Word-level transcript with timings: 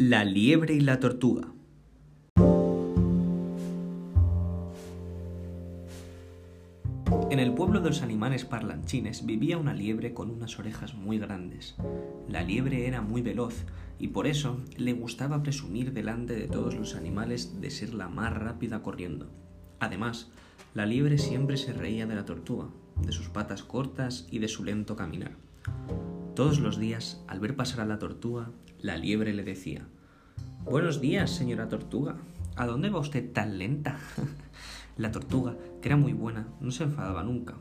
La 0.00 0.24
liebre 0.24 0.74
y 0.74 0.80
la 0.80 1.00
tortuga. 1.00 1.48
En 7.30 7.40
el 7.40 7.52
pueblo 7.52 7.80
de 7.80 7.88
los 7.88 8.02
animales 8.02 8.44
parlanchines 8.44 9.26
vivía 9.26 9.58
una 9.58 9.74
liebre 9.74 10.14
con 10.14 10.30
unas 10.30 10.56
orejas 10.60 10.94
muy 10.94 11.18
grandes. 11.18 11.74
La 12.28 12.44
liebre 12.44 12.86
era 12.86 13.02
muy 13.02 13.22
veloz 13.22 13.64
y 13.98 14.06
por 14.06 14.28
eso 14.28 14.62
le 14.76 14.92
gustaba 14.92 15.42
presumir 15.42 15.92
delante 15.92 16.36
de 16.36 16.46
todos 16.46 16.76
los 16.76 16.94
animales 16.94 17.60
de 17.60 17.70
ser 17.72 17.92
la 17.92 18.08
más 18.08 18.32
rápida 18.32 18.84
corriendo. 18.84 19.28
Además, 19.80 20.30
la 20.74 20.86
liebre 20.86 21.18
siempre 21.18 21.56
se 21.56 21.72
reía 21.72 22.06
de 22.06 22.14
la 22.14 22.24
tortuga, 22.24 22.68
de 23.04 23.10
sus 23.10 23.30
patas 23.30 23.64
cortas 23.64 24.28
y 24.30 24.38
de 24.38 24.46
su 24.46 24.62
lento 24.62 24.94
caminar. 24.94 25.32
Todos 26.38 26.60
los 26.60 26.78
días, 26.78 27.20
al 27.26 27.40
ver 27.40 27.56
pasar 27.56 27.80
a 27.80 27.84
la 27.84 27.98
tortuga, 27.98 28.52
la 28.80 28.96
liebre 28.96 29.34
le 29.34 29.42
decía 29.42 29.88
Buenos 30.64 31.00
días, 31.00 31.32
señora 31.32 31.68
tortuga. 31.68 32.14
¿A 32.54 32.64
dónde 32.64 32.90
va 32.90 33.00
usted 33.00 33.32
tan 33.32 33.58
lenta? 33.58 33.98
la 34.96 35.10
tortuga, 35.10 35.56
que 35.82 35.88
era 35.88 35.96
muy 35.96 36.12
buena, 36.12 36.46
no 36.60 36.70
se 36.70 36.84
enfadaba 36.84 37.24
nunca, 37.24 37.54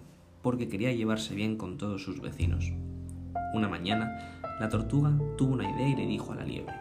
porque 0.43 0.67
quería 0.67 0.93
llevarse 0.93 1.33
bien 1.33 1.57
con 1.57 1.79
todos 1.79 2.03
sus 2.03 2.21
vecinos. 2.21 2.71
Una 3.55 3.67
mañana, 3.67 4.39
la 4.59 4.69
tortuga 4.69 5.17
tuvo 5.39 5.53
una 5.53 5.71
idea 5.71 5.89
y 5.89 5.95
le 5.95 6.05
dijo 6.05 6.33
a 6.33 6.35
la 6.35 6.45
liebre 6.45 6.75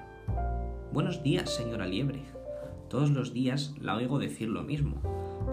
Buenos 0.92 1.22
días, 1.22 1.48
señora 1.48 1.86
liebre. 1.86 2.20
Todos 2.90 3.08
los 3.08 3.32
días 3.32 3.74
la 3.80 3.96
oigo 3.96 4.18
decir 4.18 4.50
lo 4.50 4.64
mismo, 4.64 5.00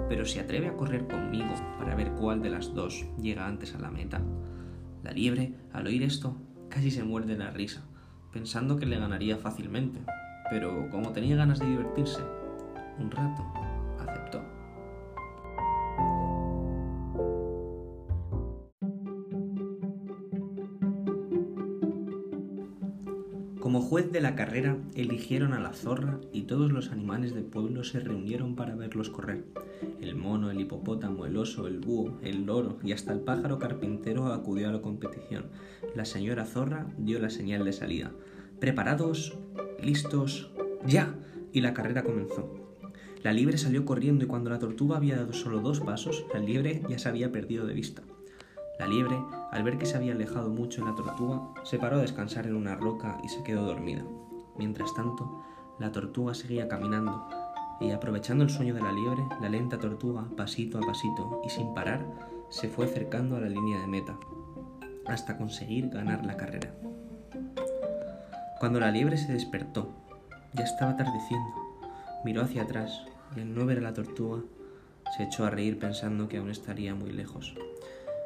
pero 0.09 0.25
se 0.25 0.41
atreve 0.41 0.67
a 0.67 0.75
correr 0.75 1.07
conmigo 1.07 1.53
para 1.79 1.95
ver 1.95 2.11
cuál 2.15 2.41
de 2.41 2.49
las 2.49 2.73
dos 2.73 3.05
llega 3.17 3.47
antes 3.47 3.75
a 3.75 3.79
la 3.79 3.91
meta. 3.91 4.21
La 5.03 5.11
liebre, 5.11 5.53
al 5.73 5.85
oír 5.87 6.01
esto, 6.03 6.37
casi 6.69 6.89
se 6.89 7.03
muerde 7.03 7.37
la 7.37 7.51
risa, 7.51 7.83
pensando 8.31 8.77
que 8.77 8.85
le 8.85 8.97
ganaría 8.97 9.37
fácilmente, 9.37 9.99
pero 10.49 10.89
como 10.89 11.11
tenía 11.11 11.35
ganas 11.35 11.59
de 11.59 11.67
divertirse, 11.67 12.21
un 12.97 13.11
rato, 13.11 13.43
Como 23.73 23.87
juez 23.87 24.11
de 24.11 24.21
la 24.21 24.35
carrera, 24.35 24.77
eligieron 24.93 25.51
a 25.53 25.59
la 25.59 25.73
zorra 25.73 26.19
y 26.31 26.43
todos 26.43 26.71
los 26.71 26.91
animales 26.91 27.33
del 27.33 27.45
pueblo 27.45 27.83
se 27.83 27.99
reunieron 27.99 28.55
para 28.55 28.75
verlos 28.75 29.09
correr. 29.09 29.45
El 29.99 30.13
mono, 30.13 30.51
el 30.51 30.61
hipopótamo, 30.61 31.25
el 31.25 31.35
oso, 31.37 31.65
el 31.65 31.79
búho, 31.79 32.19
el 32.21 32.45
loro 32.45 32.77
y 32.83 32.91
hasta 32.91 33.13
el 33.13 33.21
pájaro 33.21 33.57
carpintero 33.57 34.27
acudió 34.27 34.69
a 34.69 34.73
la 34.73 34.81
competición. 34.83 35.47
La 35.95 36.05
señora 36.05 36.45
zorra 36.45 36.85
dio 36.99 37.17
la 37.17 37.31
señal 37.31 37.65
de 37.65 37.73
salida. 37.73 38.11
¿Preparados? 38.59 39.39
¿Listos? 39.81 40.51
¡Ya! 40.85 41.15
Y 41.51 41.61
la 41.61 41.73
carrera 41.73 42.03
comenzó. 42.03 42.53
La 43.23 43.33
liebre 43.33 43.57
salió 43.57 43.85
corriendo 43.85 44.23
y 44.23 44.27
cuando 44.27 44.51
la 44.51 44.59
tortuga 44.59 44.97
había 44.97 45.15
dado 45.15 45.33
solo 45.33 45.61
dos 45.61 45.79
pasos, 45.79 46.27
la 46.31 46.39
liebre 46.39 46.83
ya 46.89 46.99
se 46.99 47.09
había 47.09 47.31
perdido 47.31 47.65
de 47.65 47.73
vista. 47.73 48.03
La 48.79 48.87
liebre, 48.87 49.23
al 49.51 49.63
ver 49.63 49.77
que 49.77 49.85
se 49.85 49.97
había 49.97 50.13
alejado 50.13 50.49
mucho 50.49 50.83
la 50.83 50.95
tortuga, 50.95 51.41
se 51.63 51.77
paró 51.77 51.97
a 51.97 52.01
descansar 52.01 52.47
en 52.47 52.55
una 52.55 52.75
roca 52.75 53.19
y 53.23 53.29
se 53.29 53.43
quedó 53.43 53.65
dormida. 53.65 54.03
Mientras 54.57 54.93
tanto, 54.93 55.43
la 55.79 55.91
tortuga 55.91 56.33
seguía 56.33 56.67
caminando 56.67 57.27
y 57.79 57.91
aprovechando 57.91 58.43
el 58.43 58.49
sueño 58.49 58.73
de 58.73 58.81
la 58.81 58.91
liebre, 58.91 59.23
la 59.41 59.49
lenta 59.49 59.77
tortuga, 59.77 60.25
pasito 60.37 60.77
a 60.77 60.81
pasito 60.81 61.41
y 61.45 61.49
sin 61.49 61.73
parar, 61.73 62.05
se 62.49 62.67
fue 62.67 62.85
acercando 62.85 63.35
a 63.35 63.41
la 63.41 63.49
línea 63.49 63.79
de 63.79 63.87
meta, 63.87 64.17
hasta 65.05 65.37
conseguir 65.37 65.89
ganar 65.89 66.25
la 66.25 66.37
carrera. 66.37 66.73
Cuando 68.59 68.79
la 68.79 68.91
liebre 68.91 69.17
se 69.17 69.33
despertó, 69.33 69.89
ya 70.53 70.63
estaba 70.63 70.91
atardeciendo, 70.91 71.49
miró 72.23 72.43
hacia 72.43 72.63
atrás 72.63 73.05
y 73.35 73.41
al 73.41 73.53
no 73.53 73.65
ver 73.65 73.79
a 73.79 73.81
la 73.81 73.93
tortuga, 73.93 74.41
se 75.17 75.23
echó 75.23 75.45
a 75.45 75.49
reír 75.49 75.79
pensando 75.79 76.27
que 76.27 76.37
aún 76.37 76.49
estaría 76.49 76.95
muy 76.95 77.11
lejos. 77.11 77.55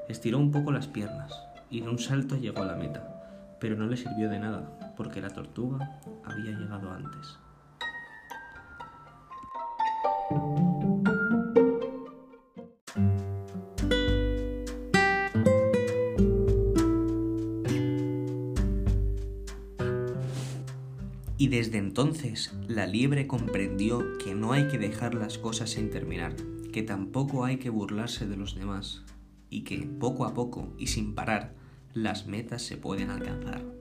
Estiró 0.09 0.39
un 0.39 0.51
poco 0.51 0.71
las 0.71 0.87
piernas 0.87 1.33
y 1.69 1.81
de 1.81 1.89
un 1.89 1.99
salto 1.99 2.37
llegó 2.37 2.61
a 2.61 2.65
la 2.65 2.75
meta, 2.75 3.57
pero 3.59 3.75
no 3.75 3.87
le 3.87 3.97
sirvió 3.97 4.29
de 4.29 4.39
nada 4.39 4.93
porque 4.95 5.21
la 5.21 5.29
tortuga 5.29 5.99
había 6.23 6.57
llegado 6.57 6.91
antes. 6.91 7.37
Y 21.39 21.49
desde 21.49 21.77
entonces 21.77 22.53
la 22.67 22.87
liebre 22.87 23.27
comprendió 23.27 24.17
que 24.17 24.33
no 24.33 24.53
hay 24.53 24.67
que 24.67 24.77
dejar 24.77 25.13
las 25.13 25.37
cosas 25.37 25.69
sin 25.69 25.89
terminar, 25.89 26.33
que 26.73 26.81
tampoco 26.81 27.45
hay 27.45 27.57
que 27.57 27.69
burlarse 27.69 28.25
de 28.25 28.37
los 28.37 28.55
demás, 28.55 29.05
y 29.49 29.61
que 29.61 29.77
poco 29.77 30.25
a 30.25 30.33
poco 30.33 30.73
y 30.77 30.87
sin 30.87 31.15
parar 31.15 31.53
las 31.93 32.27
metas 32.27 32.61
se 32.61 32.77
pueden 32.77 33.09
alcanzar. 33.09 33.76